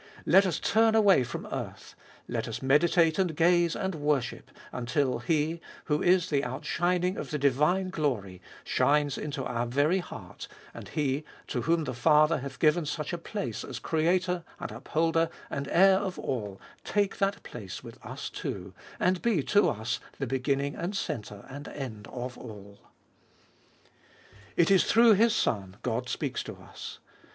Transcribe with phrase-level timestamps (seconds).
[0.25, 1.93] Let us turn away from earth,
[2.27, 7.37] let us meditate and gaze and worship, until He, who is the outshining of the
[7.37, 12.87] divine glory, shines into our very heart, and He, to whom the Father hath given
[12.87, 18.03] such a place as Creator and Upholder and Heir of all, take that place with
[18.03, 22.39] us too, and be to us the beginning and the centre and the end of
[22.39, 22.79] all.
[24.57, 26.97] It is through this Son God speaks to us.